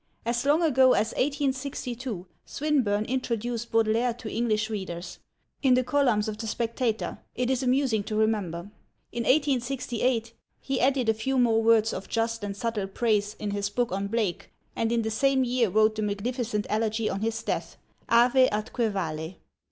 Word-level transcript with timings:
As 0.25 0.45
long 0.45 0.63
ago 0.63 0.93
as 0.93 1.09
1862 1.13 2.25
Swinburne 2.43 3.05
introduced 3.05 3.71
Baudelaire 3.71 4.15
to 4.15 4.31
English 4.31 4.67
readers: 4.67 5.19
in 5.61 5.75
the 5.75 5.83
columns 5.83 6.27
of 6.27 6.39
the 6.39 6.47
Spectator, 6.47 7.19
it 7.35 7.51
is 7.51 7.61
amusing 7.61 8.01
to 8.05 8.15
remember. 8.15 8.71
In 9.11 9.25
1868 9.25 10.33
he 10.59 10.81
added 10.81 11.07
a 11.07 11.13
few 11.13 11.37
more 11.37 11.61
words 11.61 11.93
of 11.93 12.09
just 12.09 12.43
and 12.43 12.57
subtle 12.57 12.87
praise 12.87 13.35
in 13.37 13.51
his 13.51 13.69
book 13.69 13.91
on 13.91 14.07
Blake, 14.07 14.51
and 14.75 14.91
in 14.91 15.03
the 15.03 15.11
same 15.11 15.43
year 15.43 15.69
wrote 15.69 15.93
the 15.93 16.01
magnificent 16.01 16.65
elegy 16.67 17.07
on 17.07 17.21
his 17.21 17.43
death, 17.43 17.77
Ave 18.09 18.49
atque 18.49 18.91
Vale. 18.91 19.35